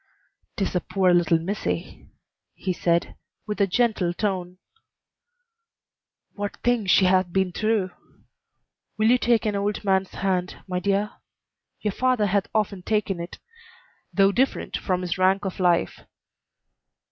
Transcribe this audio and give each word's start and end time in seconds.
"'Tis 0.57 0.73
a 0.73 0.79
poor 0.79 1.13
little 1.13 1.37
missy," 1.37 2.09
he 2.55 2.73
said, 2.73 3.15
with 3.45 3.61
a 3.61 3.67
gentle 3.67 4.15
tone. 4.15 4.57
"What 6.33 6.57
things 6.63 6.89
she 6.89 7.05
hath 7.05 7.31
been 7.31 7.51
through! 7.51 7.91
Will 8.97 9.11
you 9.11 9.19
take 9.19 9.45
an 9.45 9.55
old 9.55 9.83
man's 9.83 10.09
hand, 10.09 10.55
my 10.67 10.79
dear? 10.79 11.11
Your 11.81 11.91
father 11.93 12.25
hath 12.25 12.47
often 12.55 12.81
taken 12.81 13.19
it, 13.19 13.37
though 14.11 14.31
different 14.31 14.75
from 14.75 15.01
his 15.01 15.19
rank 15.19 15.45
of 15.45 15.59
life. 15.59 15.99